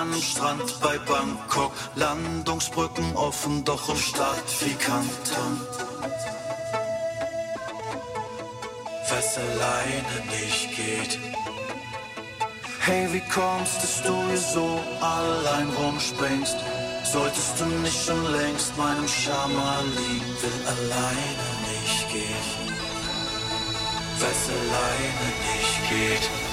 [0.00, 1.72] einem Strand bei Bangkok.
[1.96, 5.60] Landungsbrücken offen, doch um Stadt wie Kanton.
[9.10, 11.18] Was alleine nicht geht.
[12.80, 16.56] Hey, wie kommst, dass du hier so allein rumspringst?
[17.04, 22.74] Solltest du nicht schon längst meinem Schama liegen, will alleine nicht gehen.
[24.20, 26.47] Was alleine nicht geht.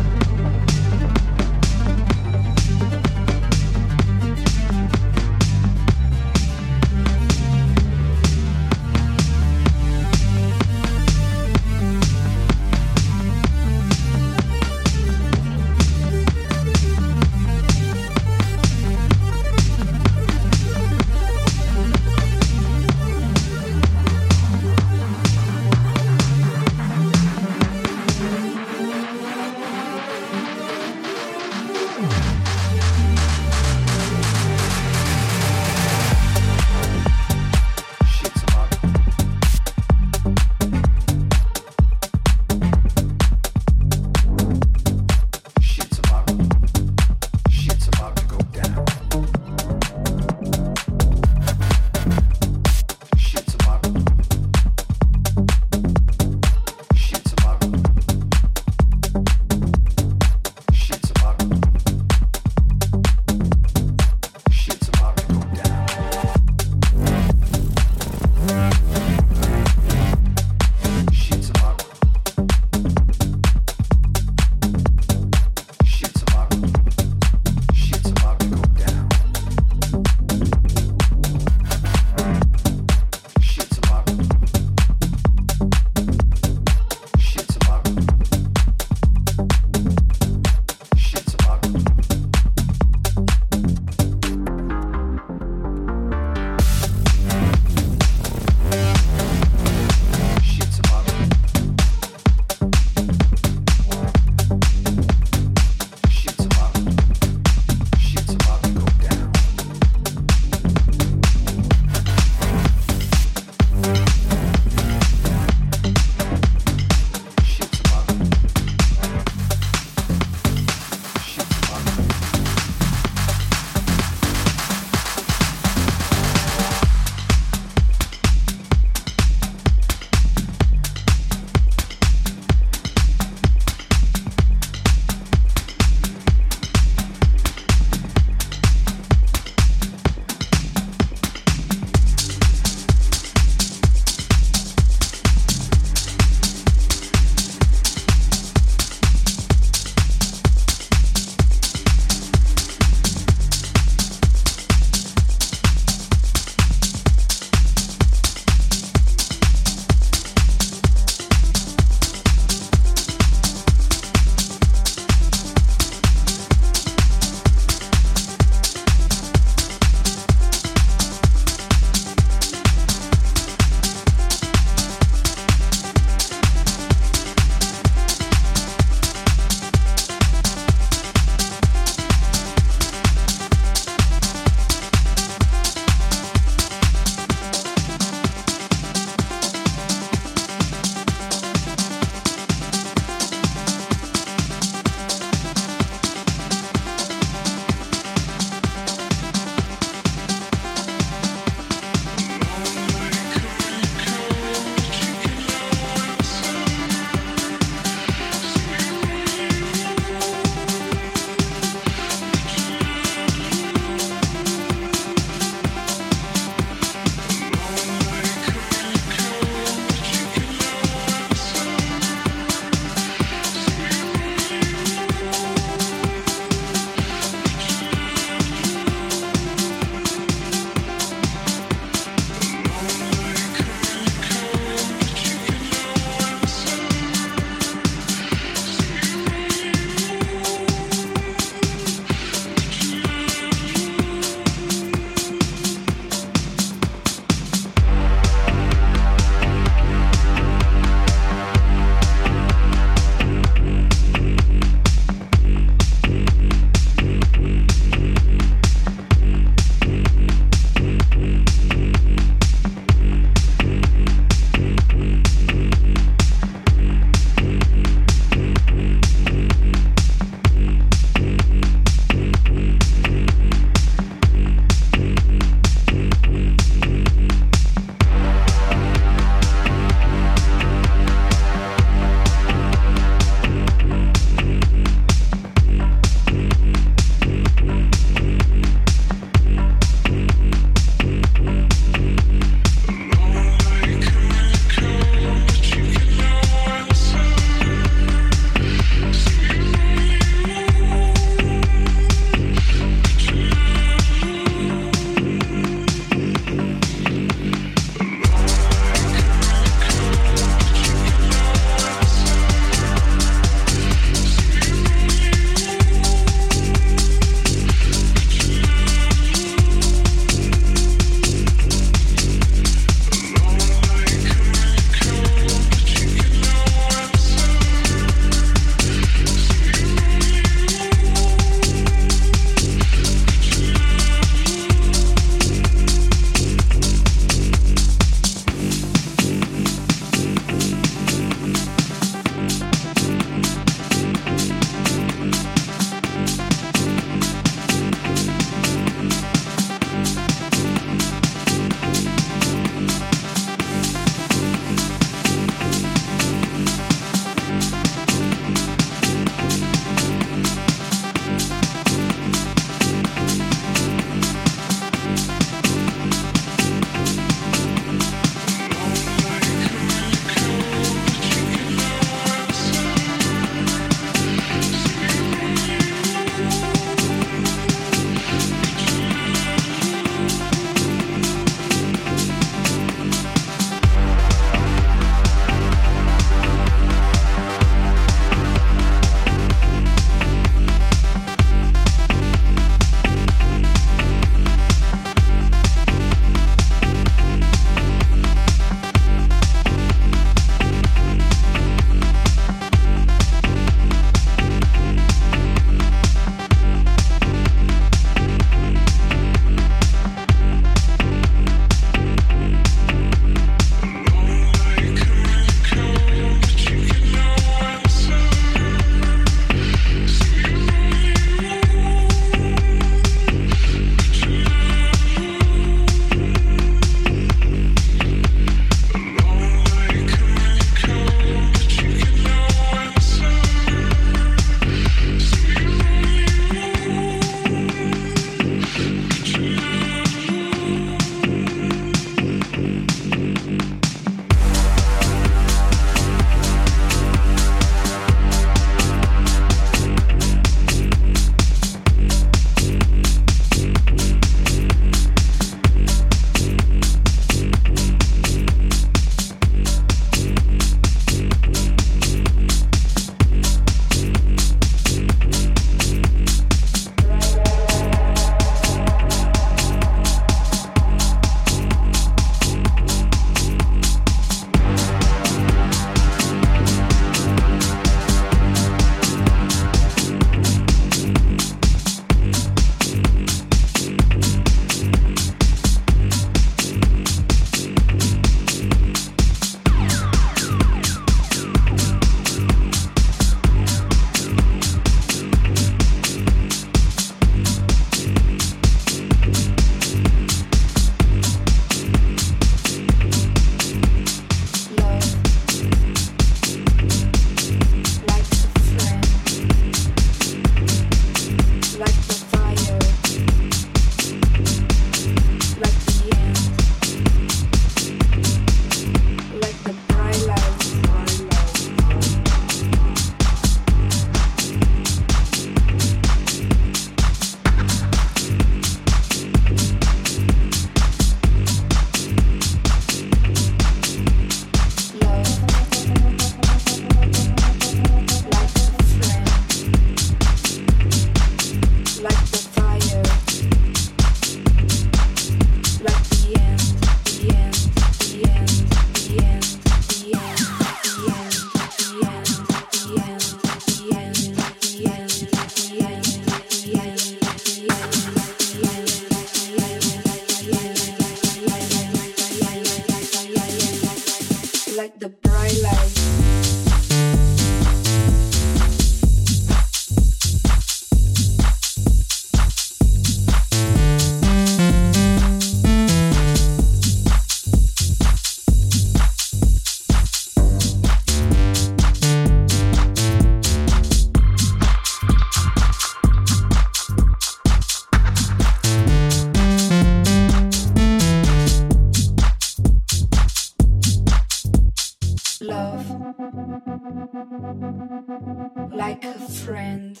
[597.50, 600.00] like a friend,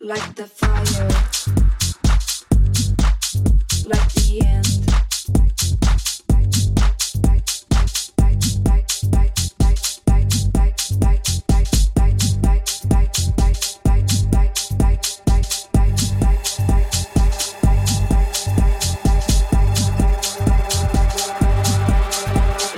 [0.00, 1.08] like the fire,
[3.86, 4.66] like the end.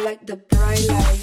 [0.04, 1.19] Like the bright light.